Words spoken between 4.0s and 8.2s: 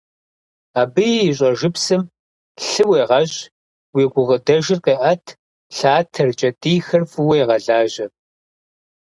гукъыдэжыр къеӏэт, лъатэр, кӏэтӏийхэр фӏыуэ егъэлажьэ.